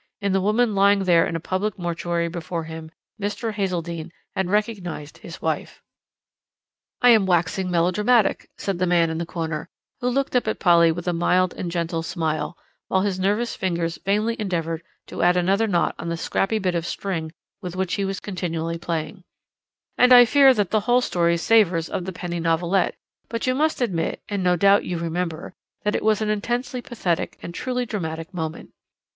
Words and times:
In 0.19 0.31
the 0.33 0.41
woman 0.41 0.73
lying 0.73 1.03
there 1.03 1.27
in 1.27 1.35
a 1.35 1.39
public 1.39 1.77
mortuary 1.77 2.27
before 2.27 2.63
him, 2.63 2.89
Mr. 3.21 3.53
Hazeldene 3.53 4.09
had 4.35 4.49
recognized 4.49 5.19
his 5.19 5.43
wife. 5.43 5.83
"I 7.03 7.11
am 7.11 7.27
waxing 7.27 7.69
melodramatic," 7.69 8.49
said 8.57 8.79
the 8.79 8.87
man 8.87 9.11
in 9.11 9.19
the 9.19 9.27
corner, 9.27 9.69
who 9.99 10.09
looked 10.09 10.35
up 10.35 10.47
at 10.47 10.57
Polly 10.57 10.91
with 10.91 11.07
a 11.07 11.13
mild 11.13 11.53
and 11.53 11.69
gentle 11.69 12.01
smile, 12.01 12.57
while 12.87 13.01
his 13.01 13.19
nervous 13.19 13.55
fingers 13.55 13.99
vainly 14.03 14.35
endeavoured 14.39 14.81
to 15.05 15.21
add 15.21 15.37
another 15.37 15.67
knot 15.67 15.93
on 15.99 16.09
the 16.09 16.17
scrappy 16.17 16.57
bit 16.57 16.73
of 16.73 16.87
string 16.87 17.31
with 17.61 17.75
which 17.75 17.93
he 17.93 18.03
was 18.03 18.19
continually 18.19 18.79
playing, 18.79 19.23
"and 19.99 20.11
I 20.11 20.25
fear 20.25 20.51
that 20.55 20.71
the 20.71 20.79
whole 20.79 21.01
story 21.01 21.37
savours 21.37 21.89
of 21.89 22.05
the 22.05 22.11
penny 22.11 22.39
novelette, 22.39 22.95
but 23.29 23.45
you 23.45 23.53
must 23.53 23.81
admit, 23.83 24.19
and 24.27 24.41
no 24.43 24.55
doubt 24.55 24.83
you 24.83 24.97
remember, 24.97 25.53
that 25.83 25.93
it 25.95 26.03
was 26.03 26.23
an 26.23 26.29
intensely 26.31 26.81
pathetic 26.81 27.37
and 27.43 27.53
truly 27.53 27.85
dramatic 27.85 28.33
moment. 28.33 28.73